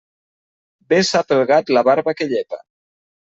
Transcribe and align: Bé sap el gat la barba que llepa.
Bé 0.93 0.99
sap 1.09 1.33
el 1.35 1.43
gat 1.51 1.69
la 1.79 1.85
barba 1.91 2.15
que 2.23 2.29
llepa. 2.33 2.61